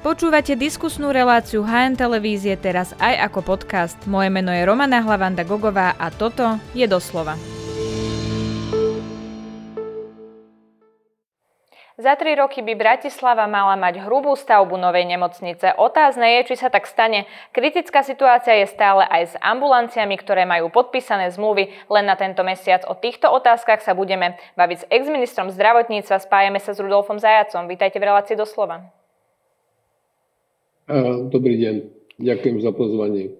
[0.00, 4.00] Počúvate diskusnú reláciu HN Televízie teraz aj ako podcast.
[4.08, 7.36] Moje meno je Romana Hlavanda Gogová a toto je doslova.
[12.00, 15.76] Za tri roky by Bratislava mala mať hrubú stavbu novej nemocnice.
[15.76, 17.28] Otázne je, či sa tak stane.
[17.52, 22.88] Kritická situácia je stále aj s ambulanciami, ktoré majú podpísané zmluvy len na tento mesiac.
[22.88, 26.24] O týchto otázkach sa budeme baviť s exministrom zdravotníctva.
[26.24, 27.68] Spájame sa s Rudolfom Zajacom.
[27.68, 28.99] Vítajte v relácii doslova.
[31.30, 31.76] Dobrý deň.
[32.18, 33.39] Ďakujem za pozvanie.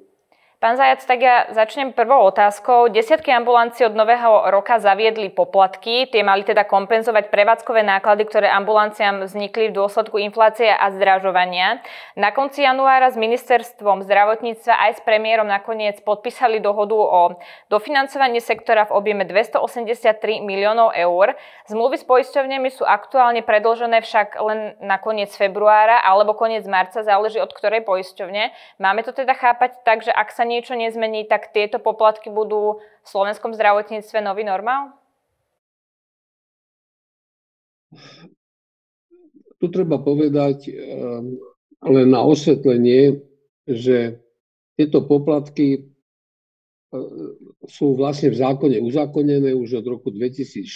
[0.60, 2.92] Pán Zajac, tak ja začnem prvou otázkou.
[2.92, 6.04] Desiatky ambulancií od nového roka zaviedli poplatky.
[6.12, 11.80] Tie mali teda kompenzovať prevádzkové náklady, ktoré ambulanciám vznikli v dôsledku inflácie a zdražovania.
[12.12, 17.40] Na konci januára s ministerstvom zdravotníctva aj s premiérom nakoniec podpísali dohodu o
[17.72, 21.40] dofinancovanie sektora v objeme 283 miliónov eur.
[21.72, 27.40] Zmluvy s poisťovňami sú aktuálne predložené však len na koniec februára alebo koniec marca, záleží
[27.40, 28.52] od ktorej poisťovne.
[28.76, 33.06] Máme to teda chápať tak, že ak sa niečo nezmení, tak tieto poplatky budú v
[33.06, 34.90] slovenskom zdravotníctve nový normál?
[39.62, 41.38] Tu treba povedať ehm,
[41.86, 43.22] len na osvetlenie,
[43.70, 44.18] že
[44.74, 45.80] tieto poplatky e,
[47.70, 50.66] sú vlastne v zákone uzákonené už od roku 2004.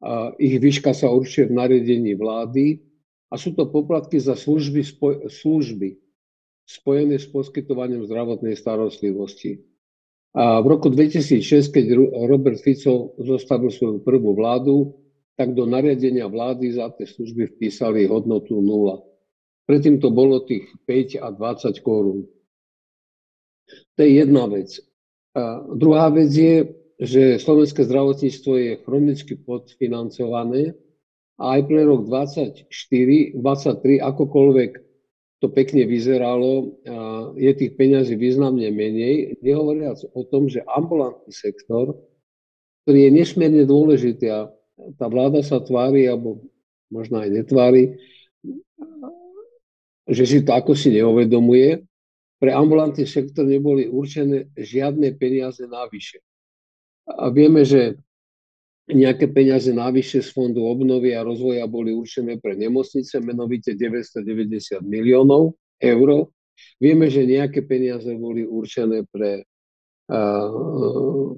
[0.00, 2.80] A ich výška sa určuje v nariadení vlády
[3.28, 4.80] a sú to poplatky za služby,
[5.28, 6.09] služby
[6.70, 9.66] spojené s poskytovaním zdravotnej starostlivosti.
[10.30, 11.84] A v roku 2006, keď
[12.30, 14.94] Robert Fico zostavil svoju prvú vládu,
[15.34, 19.02] tak do nariadenia vlády za tie služby vpísali hodnotu 0.
[19.66, 22.30] Predtým to bolo tých 5 a 20 korún.
[23.96, 24.78] To je jedna vec.
[25.34, 30.78] A druhá vec je, že slovenské zdravotníctvo je chronicky podfinancované
[31.40, 34.70] a aj pre rok 2024, 2023 akokoľvek
[35.40, 36.76] to pekne vyzeralo,
[37.40, 41.96] je tých peňazí významne menej, nehovoriac o tom, že ambulantný sektor,
[42.84, 44.52] ktorý je nesmierne dôležitý a
[45.00, 46.44] tá vláda sa tvári, alebo
[46.92, 47.96] možno aj netvári,
[50.04, 51.88] že si to ako si neuvedomuje,
[52.40, 56.24] pre ambulantný sektor neboli určené žiadne peniaze navyše.
[57.04, 58.00] A vieme, že
[58.94, 65.54] nejaké peniaze navyše z Fondu obnovy a rozvoja boli určené pre nemocnice, menovite 990 miliónov
[65.80, 66.28] eur.
[66.76, 69.48] Vieme, že nejaké peniaze boli určené pre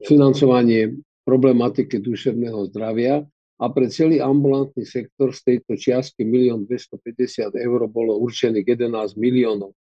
[0.09, 3.23] financovanie problematiky duševného zdravia
[3.61, 9.77] a pre celý ambulantný sektor z tejto čiastky 1 250 eur bolo určených 11 miliónov.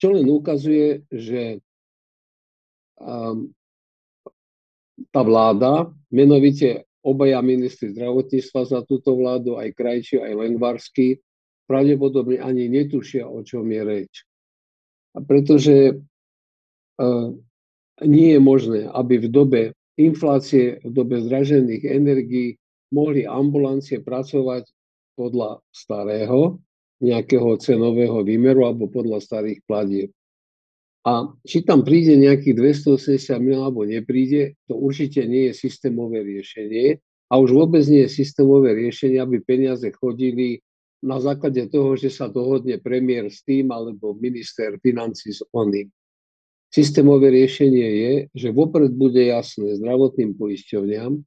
[0.00, 1.60] Čo len ukazuje, že
[5.10, 11.20] tá vláda, menovite obaja ministri zdravotníctva za túto vládu, aj Krajčí, aj Lengvarský,
[11.64, 14.12] pravdepodobne ani netušia, o čom je reč.
[15.16, 17.28] A pretože uh,
[18.04, 19.62] nie je možné, aby v dobe
[20.00, 22.56] inflácie, v dobe zdražených energií
[22.90, 24.66] mohli ambulancie pracovať
[25.14, 26.58] podľa starého
[27.00, 30.10] nejakého cenového výmeru alebo podľa starých platieb.
[31.00, 37.00] A či tam príde nejakých 280 miliónov alebo nepríde, to určite nie je systémové riešenie.
[37.30, 40.60] A už vôbec nie je systémové riešenie, aby peniaze chodili
[41.00, 45.88] na základe toho, že sa dohodne premiér s tým alebo minister financí s oným.
[46.68, 51.18] Systémové riešenie je, že vopred bude jasné zdravotným poisťovňam,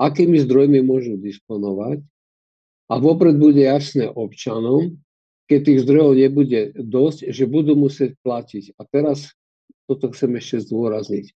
[0.00, 2.02] akými zdrojmi môžu disponovať
[2.88, 4.96] a vopred bude jasné občanom,
[5.48, 8.76] keď tých zdrojov nebude dosť, že budú musieť platiť.
[8.76, 9.32] A teraz
[9.88, 11.32] toto chcem ešte zdôrazniť.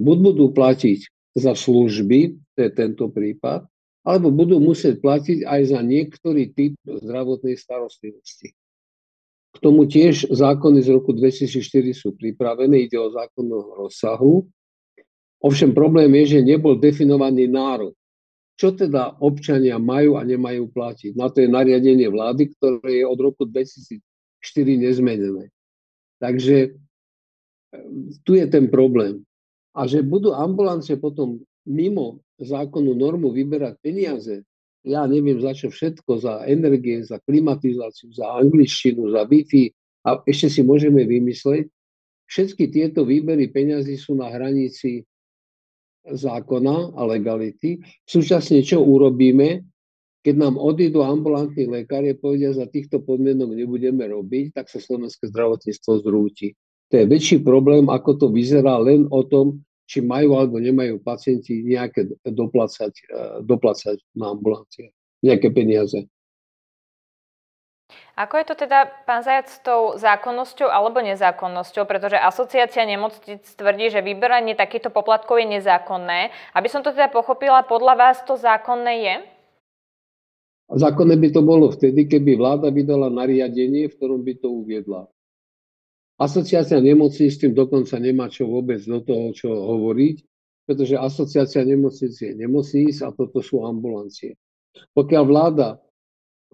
[0.00, 1.04] Buď budú platiť
[1.36, 3.68] za služby, to je tento prípad,
[4.04, 8.56] alebo budú musieť platiť aj za niektorý typ zdravotnej starostlivosti.
[9.54, 11.62] K tomu tiež zákony z roku 2004
[11.94, 14.48] sú pripravené, ide o zákon o rozsahu.
[15.44, 17.94] Ovšem problém je, že nebol definovaný národ
[18.54, 21.18] čo teda občania majú a nemajú platiť.
[21.18, 23.98] Na to je nariadenie vlády, ktoré je od roku 2004
[24.78, 25.50] nezmenené.
[26.22, 29.26] Takže ehm, tu je ten problém.
[29.74, 34.46] A že budú ambulancie potom mimo zákonu normu vyberať peniaze,
[34.84, 39.72] ja neviem za čo všetko, za energie, za klimatizáciu, za angličtinu, za Wi-Fi
[40.04, 41.72] a ešte si môžeme vymysleť,
[42.28, 45.08] všetky tieto výbery peňazí sú na hranici
[46.04, 47.80] zákona a legality.
[48.04, 49.64] Súčasne čo urobíme,
[50.24, 55.92] keď nám odídu ambulantní lekári povedia, za týchto podmienok nebudeme robiť, tak sa slovenské zdravotníctvo
[56.00, 56.56] zrúti.
[56.88, 61.60] To je väčší problém, ako to vyzerá len o tom, či majú alebo nemajú pacienti
[61.60, 66.08] nejaké doplácať, eh, doplácať na ambulancie, nejaké peniaze.
[68.14, 71.82] Ako je to teda, pán Zajac, s tou zákonnosťou alebo nezákonnosťou?
[71.82, 76.30] Pretože asociácia nemocnic tvrdí, že vyberanie takýchto poplatkov je nezákonné.
[76.54, 79.14] Aby som to teda pochopila, podľa vás to zákonné je?
[80.70, 85.10] Zákonné by to bolo vtedy, keby vláda vydala nariadenie, v ktorom by to uviedla.
[86.14, 90.16] Asociácia nemocníc s tým dokonca nemá čo vôbec do toho, čo hovoriť,
[90.70, 94.38] pretože asociácia nemocníc je nemocníc a toto sú ambulancie.
[94.94, 95.68] Pokiaľ vláda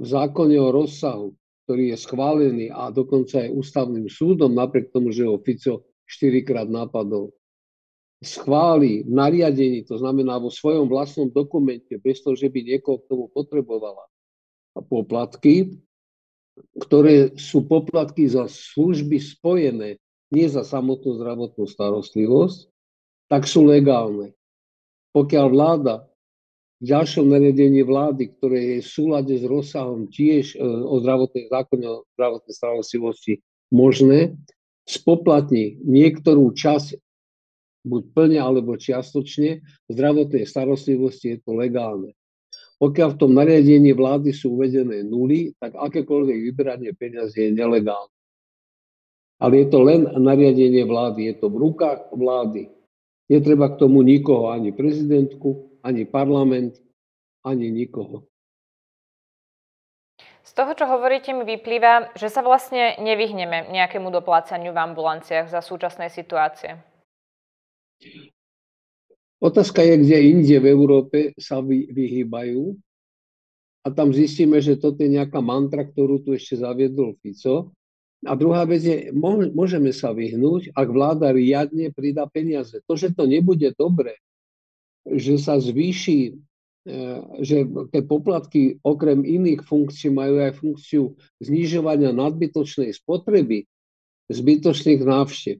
[0.00, 1.36] v zákone o rozsahu
[1.70, 7.30] ktorý je schválený a dokonca aj ústavným súdom, napriek tomu, že ho Fico štyrikrát napadol,
[8.18, 13.06] schváli v nariadení, to znamená vo svojom vlastnom dokumente, bez toho, že by niekoho k
[13.06, 14.02] tomu potrebovala
[14.90, 15.78] poplatky,
[16.74, 20.02] ktoré sú poplatky za služby spojené,
[20.34, 22.66] nie za samotnú zdravotnú starostlivosť,
[23.30, 24.34] tak sú legálne.
[25.14, 26.09] Pokiaľ vláda
[26.80, 31.96] ďalšom nariadení vlády, ktoré je v súlade s rozsahom tiež e, o zdravotnej zákone o
[32.16, 33.32] zdravotnej starostlivosti
[33.68, 34.34] možné,
[34.88, 36.96] spoplatní niektorú časť
[37.84, 39.60] buď plne alebo čiastočne
[39.92, 42.16] zdravotnej starostlivosti je to legálne.
[42.80, 48.12] Pokiaľ v tom nariadení vlády sú uvedené nuly, tak akékoľvek vyberanie peniazy je nelegálne.
[49.40, 52.72] Ale je to len nariadenie vlády, je to v rukách vlády.
[53.28, 56.76] Netreba k tomu nikoho, ani prezidentku, ani parlament,
[57.44, 58.28] ani nikoho.
[60.40, 65.62] Z toho, čo hovoríte, mi vyplýva, že sa vlastne nevyhneme nejakému doplácaniu v ambulanciách za
[65.62, 66.74] súčasnej situácie.
[69.40, 72.76] Otázka je, kde inde v Európe sa vy, vyhýbajú.
[73.80, 77.72] A tam zistíme, že toto je nejaká mantra, ktorú tu ešte zaviedol Fico.
[78.28, 79.08] A druhá vec je,
[79.56, 82.84] môžeme sa vyhnúť, ak vláda riadne pridá peniaze.
[82.84, 84.20] To, že to nebude dobre,
[85.06, 86.92] že sa zvýši, e,
[87.40, 91.02] že tie poplatky okrem iných funkcií majú aj funkciu
[91.40, 93.64] znižovania nadbytočnej spotreby,
[94.28, 95.56] zbytočných návštev.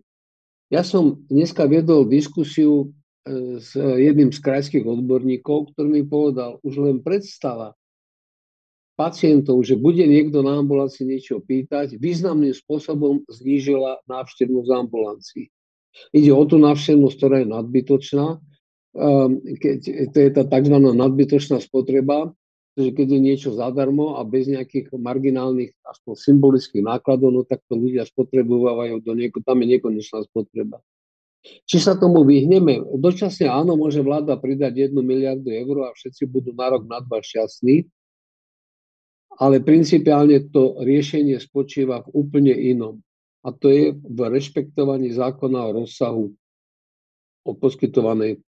[0.71, 2.95] Ja som dneska viedol diskusiu
[3.27, 7.75] e, s jedným z krajských odborníkov, ktorý mi povedal, už len predstava
[9.01, 15.49] pacientov, že bude niekto na ambulancii niečo pýtať, významným spôsobom znížila návštevnosť ambulancií.
[16.13, 18.27] Ide o tú návštevnosť, ktorá je nadbytočná
[18.95, 19.79] keď,
[20.11, 20.77] to je tá tzv.
[20.77, 22.35] nadbytočná spotreba,
[22.79, 27.75] že keď je niečo zadarmo a bez nejakých marginálnych, aspoň symbolických nákladov, no tak to
[27.75, 30.79] ľudia spotrebovávajú do nieko, tam je nekonečná spotreba.
[31.41, 32.85] Či sa tomu vyhneme?
[33.01, 37.25] Dočasne áno, môže vláda pridať 1 miliardu eur a všetci budú na rok, na dva
[37.25, 37.89] šťastní,
[39.41, 43.01] ale principiálne to riešenie spočíva v úplne inom.
[43.41, 46.27] A to je v rešpektovaní zákona o rozsahu
[47.49, 48.45] o poskytovanej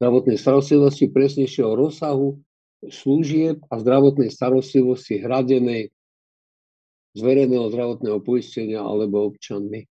[0.00, 2.40] zdravotnej starostlivosti, presnejšie o rozsahu
[2.88, 5.92] služieb a zdravotnej starostlivosti hradenej
[7.12, 9.84] z verejného zdravotného poistenia alebo občanmi.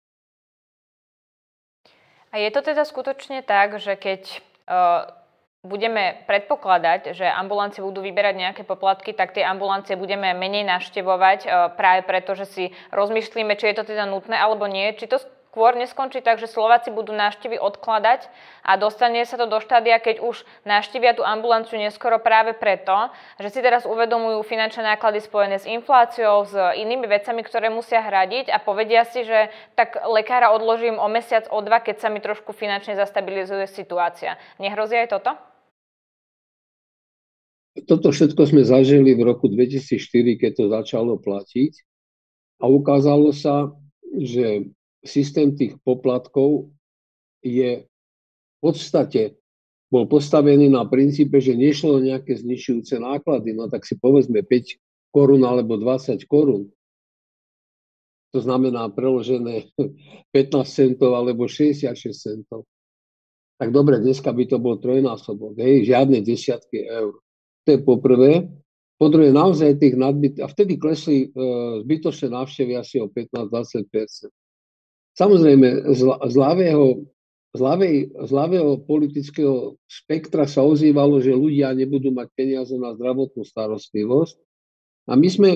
[2.34, 5.14] A je to teda skutočne tak, že keď uh,
[5.62, 11.52] budeme predpokladať, že ambulancie budú vyberať nejaké poplatky, tak tie ambulancie budeme menej naštevovať uh,
[11.78, 14.90] práve preto, že si rozmýšľame, či je to teda nutné alebo nie.
[14.98, 18.30] Či to skôr neskončí tak, že Slováci budú návštevy odkladať
[18.62, 23.10] a dostane sa to do štádia, keď už návštevia tú ambulanciu neskoro práve preto,
[23.42, 28.54] že si teraz uvedomujú finančné náklady spojené s infláciou, s inými vecami, ktoré musia hradiť
[28.54, 32.54] a povedia si, že tak lekára odložím o mesiac, o dva, keď sa mi trošku
[32.54, 34.38] finančne zastabilizuje situácia.
[34.62, 35.34] Nehrozí aj toto?
[37.90, 39.98] Toto všetko sme zažili v roku 2004,
[40.38, 41.74] keď to začalo platiť
[42.62, 43.74] a ukázalo sa,
[44.14, 44.70] že
[45.04, 46.72] systém tých poplatkov
[47.44, 49.40] je v podstate
[49.90, 54.78] bol postavený na princípe, že nešlo nejaké znišujúce náklady, no tak si povedzme 5
[55.10, 56.70] korún alebo 20 korún.
[58.30, 59.74] To znamená preložené
[60.38, 62.70] 15 centov alebo 66 centov.
[63.60, 67.20] Tak dobre, dneska by to bol trojnásobok, hej, žiadne desiatky eur.
[67.68, 68.48] To je poprvé.
[68.96, 70.40] Po druhé, naozaj tých nadbyt...
[70.40, 71.44] A vtedy klesli e,
[71.84, 73.88] zbytočné návštevy asi o 15-20
[75.20, 77.04] Samozrejme, z, z, ľavého,
[77.52, 83.44] z, ľavej, z ľavého politického spektra sa ozývalo, že ľudia nebudú mať peniaze na zdravotnú
[83.44, 84.40] starostlivosť.
[85.12, 85.50] A my sme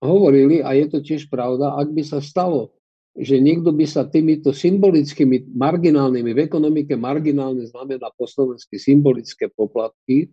[0.00, 2.72] hovorili, a je to tiež pravda, ak by sa stalo,
[3.18, 10.32] že niekto by sa týmito symbolickými, marginálnymi, v ekonomike marginálne znamená po slovensky symbolické poplatky,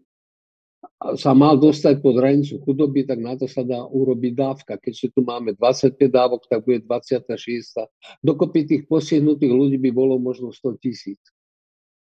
[1.20, 4.74] sa mal dostať pod hranicu chudoby, tak na to sa dá urobiť dávka.
[4.80, 7.86] Keďže tu máme 25 dávok, tak bude 26.
[8.26, 11.22] Dokopy tých postihnutých ľudí by bolo možno 100 tisíc.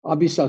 [0.04, 0.48] Aby sa,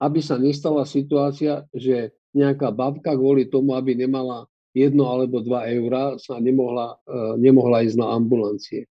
[0.00, 6.14] aby sa nestala situácia, že nejaká babka kvôli tomu, aby nemala jedno alebo dva eurá
[6.16, 8.86] sa nemohla, e, nemohla ísť na ambulancie.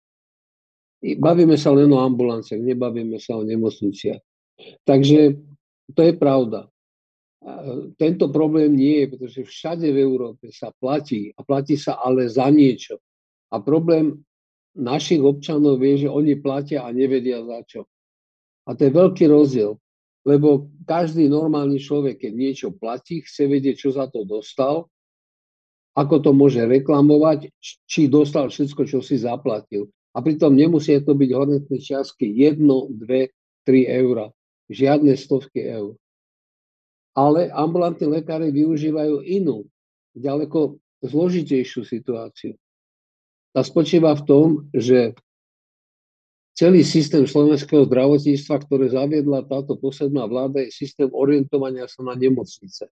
[0.99, 4.19] Bavíme sa len o ambulanciách, nebavíme sa o nemocniciach.
[4.83, 5.39] Takže
[5.95, 6.67] to je pravda.
[7.99, 12.49] Tento problém nie je, pretože všade v Európe sa platí a platí sa ale za
[12.49, 13.01] niečo.
[13.49, 14.21] A problém
[14.77, 17.81] našich občanov je, že oni platia a nevedia za čo.
[18.69, 19.81] A to je veľký rozdiel,
[20.29, 24.93] lebo každý normálny človek, keď niečo platí, chce vedieť, čo za to dostal,
[25.99, 29.91] ako to môže reklamovať, či dostal všetko, čo si zaplatil.
[30.15, 33.03] A pritom nemusia to byť hodnotné čiastky 1, 2,
[33.67, 34.31] 3 eur.
[34.69, 35.99] Žiadne stovky eur.
[37.17, 39.67] Ale ambulantní lekári využívajú inú,
[40.17, 42.55] ďaleko zložitejšiu situáciu.
[43.55, 45.17] Tá spočíva v tom, že
[46.59, 52.91] celý systém slovenského zdravotníctva, ktoré zaviedla táto posledná vláda, je systém orientovania sa na nemocnice.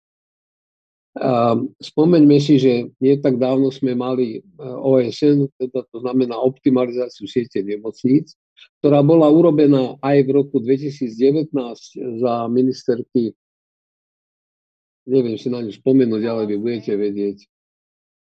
[1.13, 7.29] A spomeňme si, že nie tak dávno sme mali e, OSN, teda to znamená optimalizáciu
[7.29, 8.33] siete nemocníc,
[8.81, 11.53] ktorá bola urobená aj v roku 2019
[12.17, 13.37] za ministerky,
[15.07, 17.37] neviem si na ňu spomenúť, ale vy budete vedieť,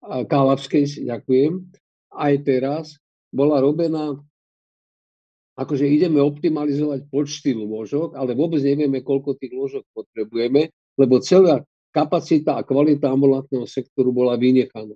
[0.04, 1.64] Kálavskej, ďakujem,
[2.12, 2.85] aj teraz
[3.33, 4.21] bola robená,
[5.57, 10.69] akože ideme optimalizovať počty lôžok, ale vôbec nevieme, koľko tých lôžok potrebujeme,
[11.00, 11.64] lebo celá
[11.95, 14.93] kapacita a kvalita ambulantného sektoru bola vynechaná.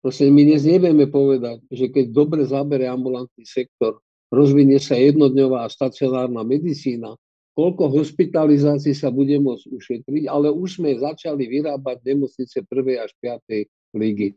[0.00, 4.00] Proste my dnes nevieme povedať, že keď dobre zabere ambulantný sektor,
[4.32, 7.14] rozvinie sa jednodňová a stacionárna medicína,
[7.56, 13.96] koľko hospitalizácií sa bude môcť ušetriť, ale už sme začali vyrábať nemocnice prvej až 5.
[13.96, 14.36] ligy.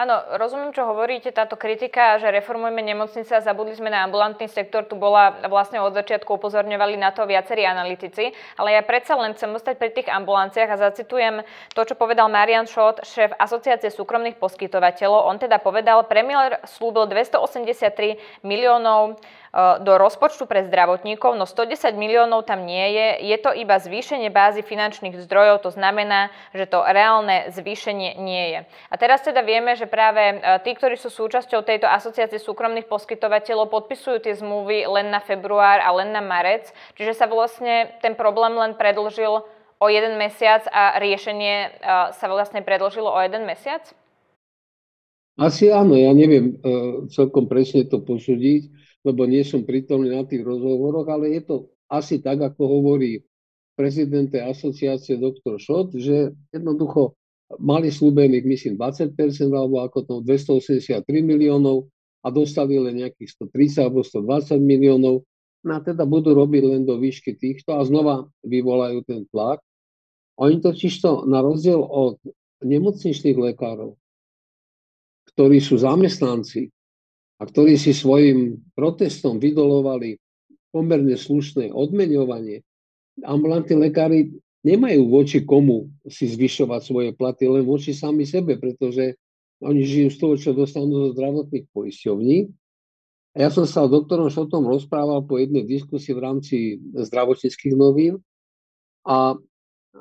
[0.00, 4.88] Áno, rozumiem, čo hovoríte, táto kritika, že reformujeme nemocnice a zabudli sme na ambulantný sektor,
[4.88, 9.52] tu bola vlastne od začiatku upozorňovali na to viacerí analytici, ale ja predsa len chcem
[9.52, 11.44] ostať pri tých ambulanciách a zacitujem
[11.76, 15.28] to, čo povedal Marian Schott, šéf Asociácie súkromných poskytovateľov.
[15.28, 19.20] On teda povedal, premiér slúbil 283 miliónov
[19.58, 23.34] do rozpočtu pre zdravotníkov, no 110 miliónov tam nie je.
[23.34, 28.60] Je to iba zvýšenie bázy finančných zdrojov, to znamená, že to reálne zvýšenie nie je.
[28.62, 33.74] A teraz teda vieme, že práve eh, tí, ktorí sú súčasťou tejto asociácie súkromných poskytovateľov,
[33.74, 38.54] podpisujú tie zmluvy len na február a len na marec, čiže sa vlastne ten problém
[38.54, 39.42] len predlžil
[39.80, 43.82] o jeden mesiac a riešenie eh, sa vlastne predlžilo o jeden mesiac?
[45.40, 46.60] Asi áno, ja neviem
[47.08, 51.56] celkom presne to posúdiť lebo nie som prítomný na tých rozhovoroch, ale je to
[51.88, 53.24] asi tak, ako hovorí
[53.74, 57.16] prezident asociácie doktor Šot, že jednoducho
[57.58, 59.16] mali slúbených, myslím, 20%,
[59.50, 61.88] alebo ako to 283 miliónov
[62.20, 65.24] a dostali len nejakých 130 alebo 120 miliónov.
[65.64, 69.64] No a teda budú robiť len do výšky týchto a znova vyvolajú ten tlak.
[70.40, 72.16] Oni totiž to na rozdiel od
[72.60, 73.96] nemocničných lekárov,
[75.32, 76.68] ktorí sú zamestnanci
[77.40, 80.20] a ktorí si svojim protestom vydolovali
[80.70, 82.60] pomerne slušné odmeňovanie,
[83.24, 84.28] ambulantní lekári
[84.60, 89.16] nemajú voči komu si zvyšovať svoje platy, len voči sami sebe, pretože
[89.64, 92.38] oni žijú z toho, čo dostanú zo zdravotných poisťovní.
[93.36, 96.56] A ja som sa s doktorom Šotom rozprával po jednej diskusii v rámci
[96.92, 98.20] zdravotníckých novín
[99.06, 99.38] a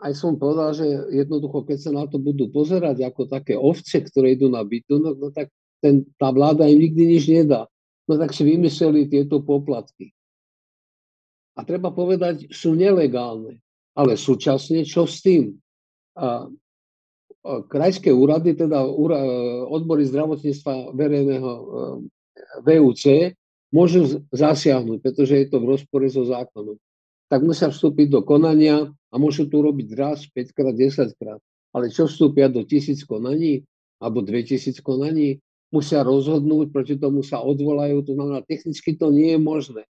[0.01, 4.38] aj som povedal, že jednoducho, keď sa na to budú pozerať ako také ovce, ktoré
[4.38, 7.67] idú na bytunok, no tak ten, tá vláda im nikdy nič nedá.
[8.07, 10.12] No tak si vymysleli tieto poplatky.
[11.59, 13.59] A treba povedať, sú nelegálne.
[13.93, 15.59] Ale súčasne, čo s tým?
[16.15, 19.19] A, a krajské úrady, teda úra,
[19.67, 21.63] odbory zdravotníctva verejného e,
[22.63, 23.36] VUC,
[23.69, 26.79] môžu zasiahnuť, pretože je to v rozpore so zákonom.
[27.29, 31.41] Tak musia vstúpiť do konania a môžu tu robiť raz, 5 krát, 10 krát.
[31.69, 33.62] Ale čo vstúpia do tisíc konaní
[34.01, 35.38] alebo 2000 konaní,
[35.69, 39.83] musia rozhodnúť, proti tomu sa odvolajú, to znamená, technicky to nie je možné.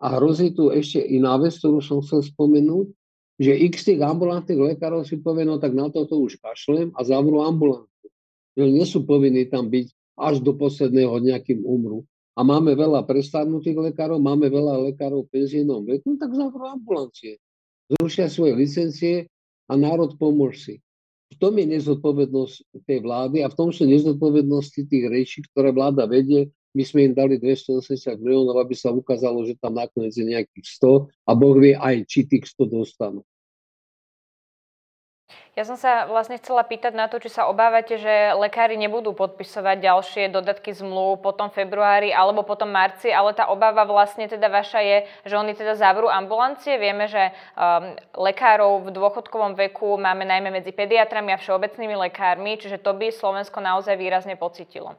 [0.00, 2.88] A hrozí tu ešte iná vec, ktorú som chcel spomenúť,
[3.40, 7.40] že x tých ambulantných lekárov si povie, no tak na toto už kašlem a zavrú
[7.40, 7.88] ambulantu.
[8.56, 12.04] Že nie sú povinní tam byť až do posledného dňa, kým umrú.
[12.36, 17.40] A máme veľa prestarnutých lekárov, máme veľa lekárov v penzijnom veku, tak zavrú ambulancie.
[17.88, 19.14] Zrušia svoje licencie
[19.68, 20.74] a národ pomôž si
[21.30, 26.04] v tom je nezodpovednosť tej vlády a v tom sú nezodpovednosti tých rečí, ktoré vláda
[26.10, 26.50] vedie.
[26.74, 31.06] My sme im dali 280 miliónov, aby sa ukázalo, že tam nakoniec je nejakých 100
[31.26, 33.22] a Boh vie aj, či tých 100 dostanú.
[35.60, 39.84] Ja som sa vlastne chcela pýtať na to, či sa obávate, že lekári nebudú podpisovať
[39.84, 44.98] ďalšie dodatky zmluv potom februári alebo potom marci, ale tá obava vlastne teda vaša je,
[45.28, 46.80] že oni teda zavrú ambulancie.
[46.80, 47.92] Vieme, že um,
[48.24, 53.60] lekárov v dôchodkovom veku máme najmä medzi pediatrami a všeobecnými lekármi, čiže to by Slovensko
[53.60, 54.96] naozaj výrazne pocitilo.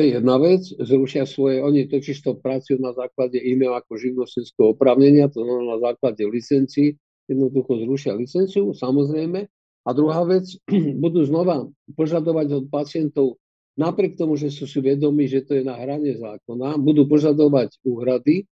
[0.00, 4.72] To je jedna vec, zrušia svoje, oni totiž to pracujú na základe iného ako živnostenského
[4.72, 6.96] oprávnenia, to znamená na základe licencií,
[7.32, 9.48] jednoducho zrušia licenciu, samozrejme.
[9.82, 10.46] A druhá vec,
[11.04, 11.66] budú znova
[11.98, 13.40] požadovať od pacientov,
[13.74, 18.46] napriek tomu, že sú si vedomí, že to je na hrane zákona, budú požadovať úhrady.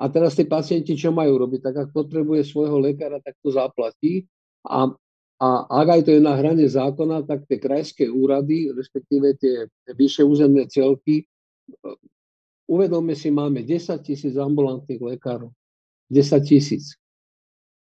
[0.00, 1.60] A teraz tí pacienti čo majú robiť?
[1.60, 4.24] Tak ak potrebuje svojho lekára, tak to zaplatí.
[4.64, 4.88] A,
[5.40, 10.24] a ak aj to je na hrane zákona, tak tie krajské úrady, respektíve tie vyššie
[10.24, 11.28] územné celky,
[12.64, 15.52] uvedome si, máme 10 tisíc ambulantných lekárov.
[16.08, 16.96] 10 tisíc.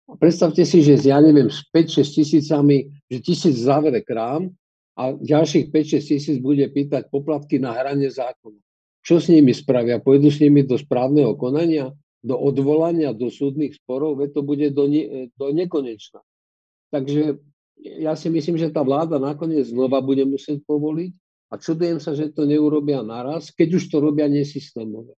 [0.08, 4.48] Predstavte si, že ja neviem, s 5-6 tisícami, že tisíc zavere krám
[4.96, 8.56] a ďalších 5-6 tisíc bude pýtať poplatky na hranie zákona.
[9.04, 10.00] Čo s nimi spravia?
[10.00, 11.92] Pôjdu s nimi do správneho konania,
[12.24, 14.88] do odvolania, do súdnych sporov, veď to bude do,
[15.36, 16.24] do nekonečna.
[16.92, 17.40] Takže
[17.84, 21.12] ja si myslím, že tá vláda nakoniec znova bude musieť povoliť
[21.52, 25.16] a čudujem sa, že to neurobia naraz, keď už to robia nesystémové.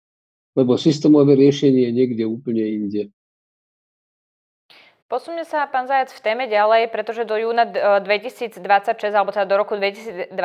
[0.56, 3.12] Lebo systémové riešenie je niekde úplne inde.
[5.08, 9.56] Posuňme sa, pán Zajac, v téme ďalej, pretože do júna 2026, e, alebo teda do
[9.56, 10.36] roku 2026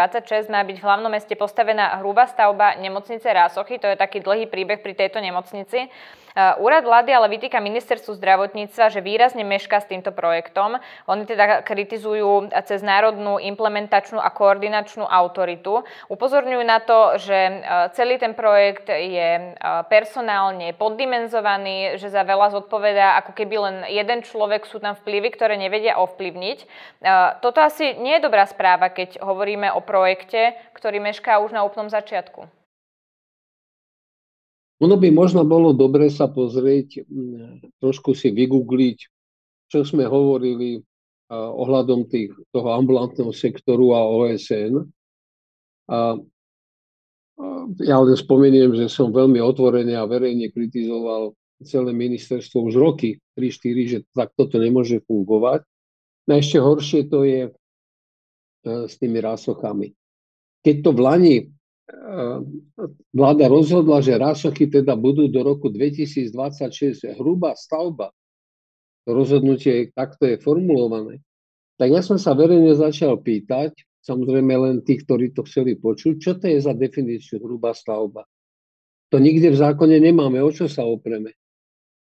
[0.48, 3.75] má byť v hlavnom meste postavená hrubá stavba nemocnice Rásochy.
[3.84, 5.91] To je taký dlhý príbeh pri tejto nemocnici.
[6.33, 10.81] Uh, úrad vlády ale vytýka ministerstvu zdravotníctva, že výrazne meška s týmto projektom.
[11.05, 15.85] Oni teda kritizujú cez národnú implementačnú a koordinačnú autoritu.
[16.09, 22.49] Upozorňujú na to, že uh, celý ten projekt je uh, personálne poddimenzovaný, že za veľa
[22.49, 26.65] zodpovedá ako keby len jeden človek, sú tam vplyvy, ktoré nevedia ovplyvniť.
[27.43, 31.91] Toto asi nie je dobrá správa, keď hovoríme o projekte, ktorý mešká už na úplnom
[31.91, 32.62] začiatku.
[34.83, 37.07] Ono by možno bolo dobre sa pozrieť,
[37.79, 38.97] trošku si vygoogliť,
[39.71, 40.83] čo sme hovorili
[41.33, 44.83] ohľadom tých, toho ambulantného sektoru a OSN.
[45.87, 46.19] A
[47.81, 53.88] ja len spomeniem, že som veľmi otvorený a verejne kritizoval celé ministerstvo už roky, 3-4,
[53.88, 55.63] že takto to nemôže fungovať.
[56.27, 57.51] No ešte horšie to je e,
[58.63, 59.95] s tými rásochami.
[60.63, 61.36] Keď to v Lani
[63.12, 68.15] vláda rozhodla, že rásochy teda budú do roku 2026 hrubá stavba,
[69.04, 71.19] to rozhodnutie takto je formulované,
[71.76, 76.32] tak ja som sa verejne začal pýtať, samozrejme len tých, ktorí to chceli počuť, čo
[76.39, 78.24] to je za definíciu hrubá stavba.
[79.12, 81.36] To nikde v zákone nemáme, o čo sa opreme.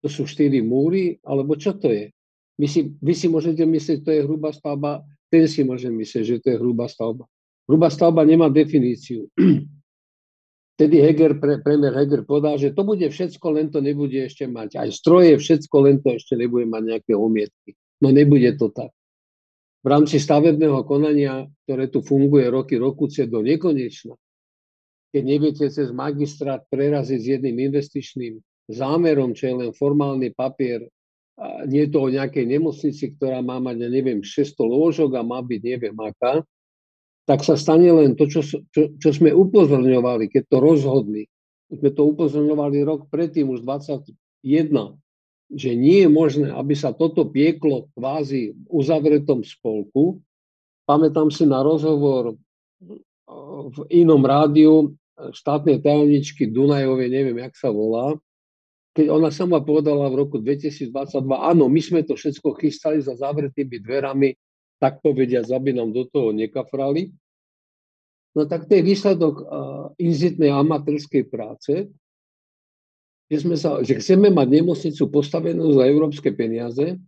[0.05, 2.13] To sú štyri múry, alebo čo to je?
[2.61, 5.01] Vy si, vy si môžete myslieť, že to je hrubá stavba,
[5.33, 7.25] ten si môže myslieť, že to je hrubá stavba.
[7.67, 9.31] Hrubá stavba nemá definíciu.
[10.73, 14.81] Vtedy Heger, pre, premiér Heger povedal, že to bude všetko, len to nebude ešte mať.
[14.81, 17.77] Aj stroje, všetko, len to ešte nebude mať nejaké omietky.
[18.01, 18.89] No nebude to tak.
[19.83, 24.15] V rámci stavebného konania, ktoré tu funguje roky, rokuce do nekonečna,
[25.13, 30.87] keď neviete cez magistrát preraziť s jedným investičným zámerom, čo je len formálny papier,
[31.33, 35.25] a nie je to o nejakej nemocnici, ktorá má mať, ja neviem, 600 lôžok a
[35.25, 36.45] má byť neviem aká,
[37.23, 41.23] tak sa stane len to, čo, čo, čo sme upozorňovali, keď to rozhodli.
[41.71, 44.13] Sme to upozorňovali rok predtým, už 21,
[45.53, 50.19] že nie je možné, aby sa toto pieklo kvázi v uzavretom spolku.
[50.83, 52.35] Pamätám si na rozhovor
[53.71, 58.19] v inom rádiu štátnej tajomničky Dunajovej, neviem, jak sa volá,
[58.93, 60.93] keď ona sama povedala v roku 2022,
[61.33, 64.37] áno, my sme to všetko chystali za zavretými dverami,
[64.83, 67.15] tak povediať, aby nám do toho nekafrali.
[68.35, 69.45] No tak to je výsledok uh,
[69.95, 71.87] inzitnej amatérskej práce,
[73.31, 76.99] že, sme sa, že chceme mať nemocnicu postavenú za európske peniaze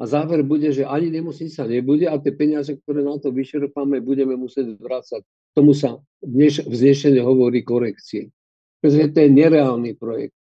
[0.00, 4.32] a záver bude, že ani nemocnica nebude a tie peniaze, ktoré na to vyčerpáme, budeme
[4.32, 5.20] musieť vrácať.
[5.52, 8.32] Tomu sa dneš, vznešene hovorí korekcie.
[8.80, 10.34] Pretože to je nereálny projekt.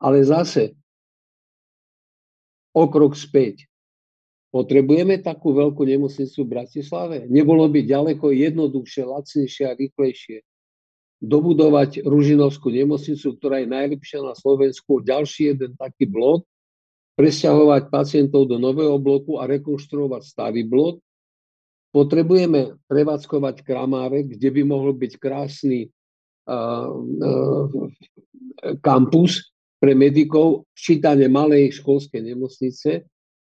[0.00, 0.72] Ale zase
[2.72, 3.68] o krok späť.
[4.56, 7.28] Potrebujeme takú veľkú nemocnicu v Bratislave?
[7.28, 10.40] Nebolo by ďaleko jednoduchšie, lacnejšie a rýchlejšie
[11.20, 16.48] dobudovať Ružinovskú nemocnicu, ktorá je najlepšia na Slovensku, ďalší jeden taký blok,
[17.20, 21.04] presťahovať pacientov do nového bloku a rekonštruovať starý blok.
[21.92, 25.92] Potrebujeme prevádzkovať Kramárek, kde by mohol byť krásny
[26.48, 27.68] uh, uh,
[28.80, 33.04] kampus pre medikov, včítanie malej školskej nemocnice,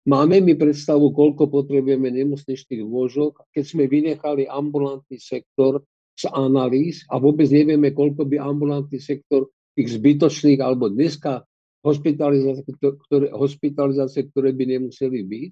[0.09, 5.85] Máme mi predstavu, koľko potrebujeme nemocničných lôžok, keď sme vynechali ambulantný sektor
[6.17, 11.45] z analýz a vôbec nevieme, koľko by ambulantný sektor tých zbytočných alebo dneska
[11.85, 15.51] hospitalizácie, ktoré, hospitalizácie, ktoré by nemuseli byť.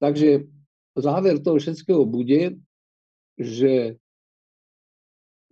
[0.00, 0.28] Takže
[0.96, 2.56] záver toho všetkého bude,
[3.36, 3.96] že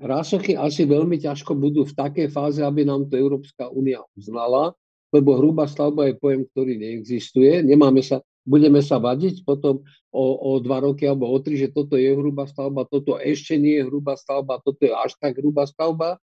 [0.00, 4.72] rásochy asi veľmi ťažko budú v takej fáze, aby nám to Európska únia uznala,
[5.08, 7.64] lebo hrubá stavba je pojem, ktorý neexistuje.
[7.64, 9.80] Nemáme sa, budeme sa vadiť potom
[10.12, 13.80] o, o dva roky alebo o tri, že toto je hrubá stavba, toto ešte nie
[13.80, 16.20] je hrubá stavba, toto je až tak hrubá stavba.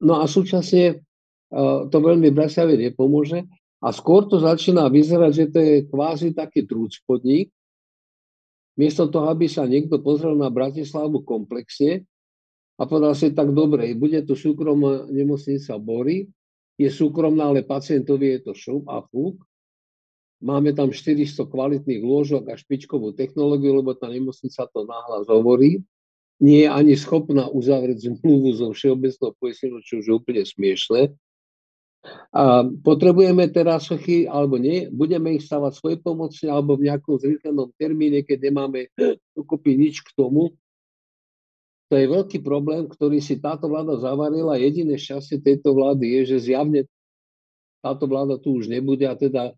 [0.00, 1.00] No a súčasne
[1.52, 3.48] uh, to veľmi Bratislave nepomôže.
[3.80, 7.52] A skôr to začína vyzerať, že to je kvázi taký trúcpodník.
[8.76, 12.04] Miesto toho, aby sa niekto pozrel na Bratislavu komplexne
[12.76, 16.28] a povedal si tak dobre, bude tu súkromná nemocnica Bory,
[16.76, 19.40] je súkromná, ale pacientovi je to šup a fúk.
[20.44, 25.80] Máme tam 400 kvalitných lôžok a špičkovú technológiu, lebo tá nemocnica to náhlas hovorí.
[26.36, 31.16] Nie je ani schopná uzavrieť zmluvu so všeobecnou poistenou, čo už je úplne smiešné.
[32.36, 37.72] A potrebujeme teraz sochy, alebo nie, budeme ich stavať svoje pomocne, alebo v nejakom zrýchlenom
[37.80, 38.92] termíne, keď nemáme
[39.32, 40.52] dokopy nič k tomu,
[41.86, 44.58] to je veľký problém, ktorý si táto vláda zavarila.
[44.58, 46.90] Jediné šťastie tejto vlády je, že zjavne
[47.78, 49.54] táto vláda tu už nebude a teda,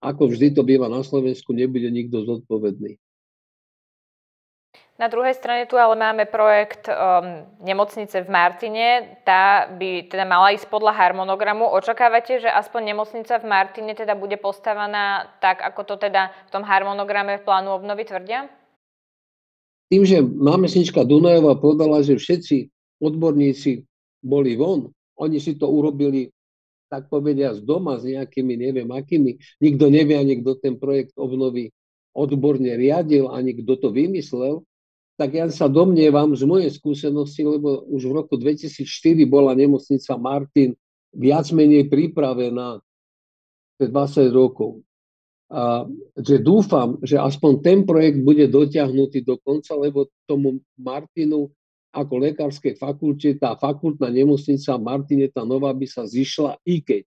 [0.00, 2.96] ako vždy to býva na Slovensku, nebude nikto zodpovedný.
[4.96, 9.20] Na druhej strane tu ale máme projekt um, nemocnice v Martine.
[9.28, 11.68] Tá by teda mala ísť podľa harmonogramu.
[11.68, 16.64] Očakávate, že aspoň nemocnica v Martine teda bude postavená tak, ako to teda v tom
[16.64, 18.48] harmonograme v plánu obnovy tvrdia?
[19.86, 23.86] Tým, že námestnička Dunajová povedala, že všetci odborníci
[24.24, 26.32] boli von, oni si to urobili,
[26.90, 31.70] tak povedia, z doma s nejakými, neviem akými, nikto nevie ani, kto ten projekt obnovy
[32.16, 34.64] odborne riadil, ani kto to vymyslel,
[35.16, 38.84] tak ja sa domnievam z mojej skúsenosti, lebo už v roku 2004
[39.24, 40.76] bola nemocnica Martin
[41.16, 42.84] viac menej pripravená
[43.80, 43.88] 20
[44.32, 44.85] rokov
[45.46, 45.86] a
[46.18, 51.54] že dúfam, že aspoň ten projekt bude dotiahnutý do konca, lebo tomu Martinu
[51.94, 57.06] ako lekárskej fakulte, tá fakultná nemocnica Martine, tá nová by sa zišla, i keď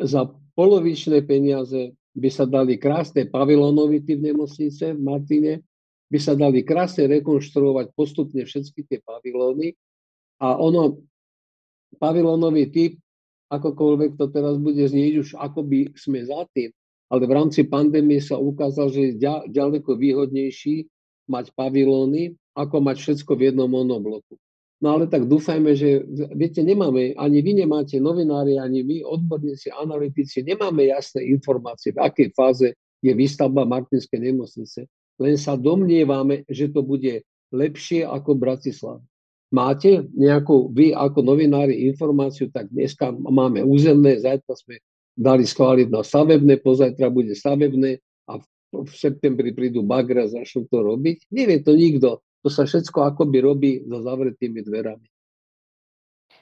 [0.00, 5.52] za polovičné peniaze by sa dali krásne pavilónovity v nemocnice v Martine,
[6.10, 9.76] by sa dali krásne rekonštruovať postupne všetky tie pavilóny
[10.40, 11.02] a ono,
[12.00, 12.92] pavilónový typ,
[13.50, 16.70] akokoľvek to teraz bude znieť, už akoby sme za tým,
[17.10, 19.18] ale v rámci pandémie sa ukázal, že je
[19.50, 20.86] ďaleko výhodnejší
[21.26, 24.38] mať pavilóny, ako mať všetko v jednom monobloku.
[24.80, 26.00] No ale tak dúfajme, že,
[26.32, 32.28] viete, nemáme, ani vy nemáte, novinári, ani my, odborníci, analytici, nemáme jasné informácie, v akej
[32.32, 32.72] fáze
[33.04, 34.88] je výstavba Martinskej nemocnice.
[35.20, 37.20] Len sa domnievame, že to bude
[37.52, 39.04] lepšie ako Bratislava.
[39.52, 44.80] Máte nejakú, vy ako novinári, informáciu, tak dneska máme územné, zajtra sme
[45.14, 48.44] dali schváliť na stavebné, pozajtra bude stavebné a v,
[48.94, 51.30] septembri prídu bagra a začnú to robiť.
[51.34, 52.22] Nevie to nikto.
[52.40, 55.06] To sa všetko akoby robí za zavretými dverami.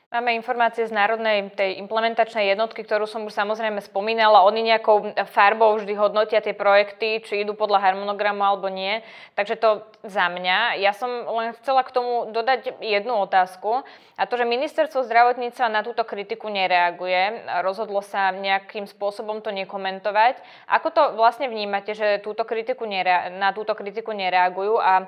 [0.09, 4.40] Máme informácie z Národnej tej implementačnej jednotky, ktorú som už samozrejme spomínala.
[4.49, 9.05] Oni nejakou farbou vždy hodnotia tie projekty, či idú podľa harmonogramu alebo nie.
[9.37, 10.81] Takže to za mňa.
[10.81, 13.85] Ja som len chcela k tomu dodať jednu otázku.
[14.16, 20.40] A to, že ministerstvo zdravotníctva na túto kritiku nereaguje, rozhodlo sa nejakým spôsobom to nekomentovať.
[20.73, 25.05] Ako to vlastne vnímate, že túto kritiku nerea- na túto kritiku nereagujú a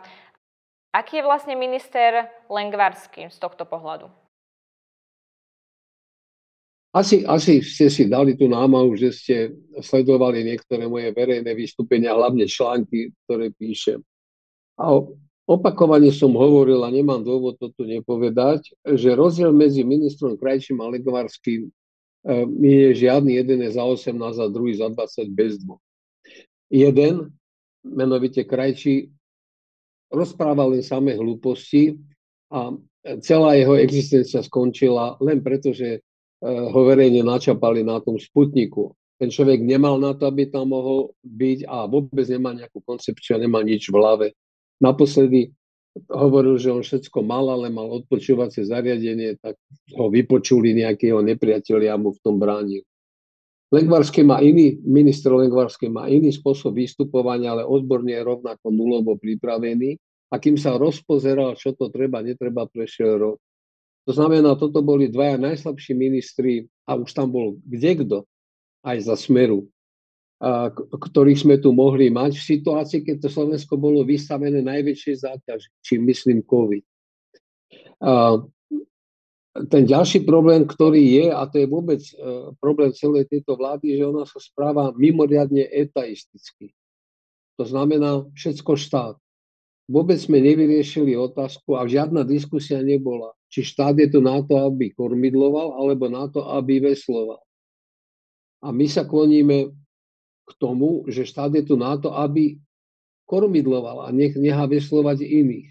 [0.93, 4.30] aký je vlastne minister Lengvarsky z tohto pohľadu?
[6.91, 9.37] Asi, asi ste si dali tú námahu, že ste
[9.79, 14.03] sledovali niektoré moje verejné vystúpenia, hlavne články, ktoré píšem.
[14.75, 14.99] A
[15.47, 20.91] opakovane som hovoril, a nemám dôvod to tu nepovedať, že rozdiel medzi ministrom Krajčím a
[20.91, 25.79] Legvarským eh, je žiadny, jeden je za 18 a druhý za 20 bez dvoch.
[26.75, 27.31] Jeden,
[27.87, 29.15] menovite Krajčí,
[30.11, 32.03] rozprával len samé hlúposti
[32.51, 32.75] a
[33.23, 36.03] celá jeho existencia skončila len preto, že
[36.45, 38.97] ho verejne načapali na tom Sputniku.
[39.21, 43.61] Ten človek nemal na to, aby tam mohol byť a vôbec nemá nejakú koncepciu, nemá
[43.61, 44.27] nič v hlave.
[44.81, 45.53] Naposledy
[46.09, 49.61] hovoril, že on všetko mal, ale mal odpočúvacie zariadenie, tak
[49.93, 52.81] ho vypočuli nejakí jeho nepriatelia a mu v tom bránil.
[53.71, 59.95] Lengvarský má iný, minister Lengvarský má iný spôsob vystupovania, ale odborne je rovnako nulovo pripravený.
[60.31, 63.39] A kým sa rozpozeral, čo to treba, netreba, prešiel rok.
[64.11, 68.27] To znamená, toto boli dvaja najslabší ministri a už tam bol kdekto
[68.83, 69.71] aj za smeru.
[70.91, 76.03] ktorých sme tu mohli mať v situácii, keď to Slovensko bolo vystavené najväčšej záťaži, či
[76.03, 76.83] myslím COVID.
[79.71, 82.15] Ten ďalší problém, ktorý je, a to je vôbec e,
[82.59, 86.75] problém celej tejto vlády, že ona sa správa mimoriadne etaisticky.
[87.59, 89.15] To znamená všetko štát.
[89.91, 94.95] Vôbec sme nevyriešili otázku a žiadna diskusia nebola, či štát je tu na to, aby
[94.95, 97.43] kormidloval, alebo na to, aby vesloval.
[98.63, 99.75] A my sa kloníme
[100.47, 102.57] k tomu, že štát je tu na to, aby
[103.27, 105.71] kormidloval a nech, nechá veslovať iných.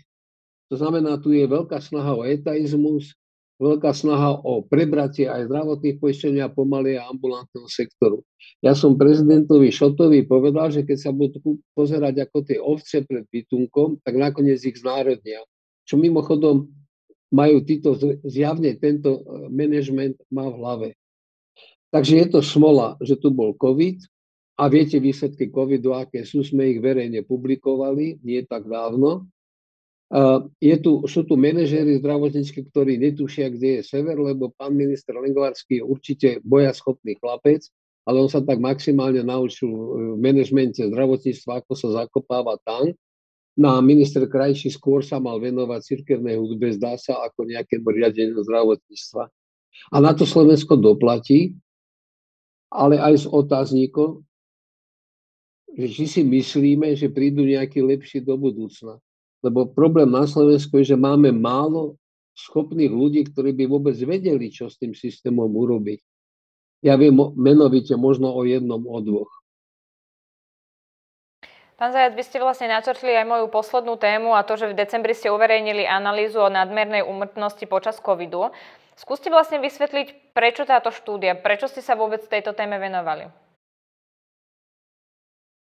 [0.70, 3.15] To znamená, tu je veľká snaha o etaizmus,
[3.60, 8.24] veľká snaha o prebratie aj zdravotných poistenia pomaly a ambulantného sektoru.
[8.63, 14.00] Ja som prezidentovi Šotovi povedal, že keď sa budú pozerať ako tie ovce pred bytunkom,
[14.04, 15.44] tak nakoniec ich znárodnia.
[15.84, 16.72] Čo mimochodom
[17.30, 17.94] majú títo,
[18.26, 20.89] zjavne tento e, manažment má v hlave.
[21.89, 24.06] Takže je to smola, že tu bol COVID
[24.62, 29.26] a viete výsledky COVIDu, aké sú, sme ich verejne publikovali, nie tak dávno.
[30.58, 35.82] Je tu, sú tu manažéri zdravotnícky, ktorí netušia, kde je sever, lebo pán minister Lengvarský
[35.82, 37.65] je určite bojaschopný chlapec,
[38.10, 42.98] ale on sa tak maximálne naučil v manažmente zdravotníctva, ako sa zakopáva tank.
[43.58, 48.40] No a minister Krajší skôr sa mal venovať cirkevnej hudbe, zdá sa, ako nejakému riadeniu
[48.46, 49.24] zdravotníctva.
[49.90, 51.56] A na to Slovensko doplatí,
[52.70, 54.22] ale aj s otáznikom,
[55.74, 58.98] že či si myslíme, že prídu nejaký lepší do budúcna.
[59.40, 61.96] Lebo problém na Slovensku je, že máme málo
[62.36, 66.00] schopných ľudí, ktorí by vôbec vedeli, čo s tým systémom urobiť.
[66.80, 69.32] Ja viem menovite možno o jednom, o dvoch.
[71.80, 75.15] Pán Zajac, vy ste vlastne načrtli aj moju poslednú tému a to, že v decembri
[75.15, 78.52] ste uverejnili analýzu o nadmernej úmrtnosti počas covidu.
[79.00, 83.32] Skúste vlastne vysvetliť, prečo táto štúdia, prečo ste sa vôbec tejto téme venovali?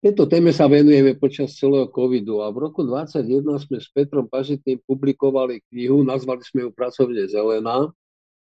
[0.05, 4.77] Tejto téme sa venujeme počas celého covidu a v roku 2021 sme s Petrom Pažitným
[4.85, 7.89] publikovali knihu, nazvali sme ju Pracovne zelená,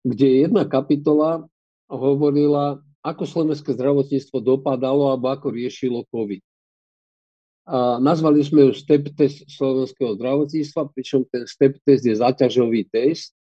[0.00, 1.44] kde jedna kapitola
[1.84, 6.40] hovorila, ako slovenské zdravotníctvo dopadalo alebo ako riešilo COVID.
[7.62, 13.38] A nazvali sme ju step test slovenského zdravotníctva, pričom ten step test je zaťažový test.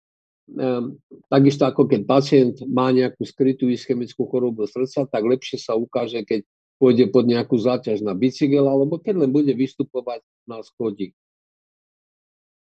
[0.57, 0.97] Ehm,
[1.29, 6.47] takisto ako keď pacient má nejakú skrytú ischemickú chorobu srdca, tak lepšie sa ukáže, keď
[6.81, 11.13] pôjde pod nejakú záťaž na bicykel, alebo keď len bude vystupovať na schodík.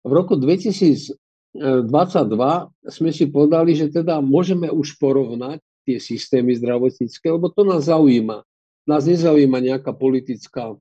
[0.05, 1.17] V roku 2022
[2.89, 8.45] sme si povedali, že teda môžeme už porovnať tie systémy zdravotnícke, lebo to nás zaujíma.
[8.85, 10.77] Nás nezaujíma nejaká politická